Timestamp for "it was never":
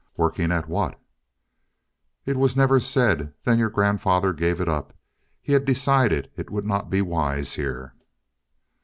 2.25-2.79